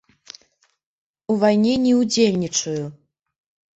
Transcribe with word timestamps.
У 1.33 1.37
вайне 1.45 1.73
не 1.85 1.93
ўдзельнічаю. 2.01 2.83